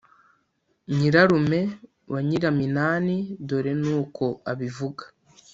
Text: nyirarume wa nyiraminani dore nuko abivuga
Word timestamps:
nyirarume 0.97 1.61
wa 2.11 2.19
nyiraminani 2.27 3.17
dore 3.47 3.73
nuko 3.83 4.25
abivuga 4.51 5.03